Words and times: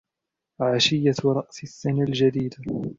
عشية 0.61 1.13
رأس 1.25 1.63
السنة 1.63 2.03
الجديدة. 2.03 2.83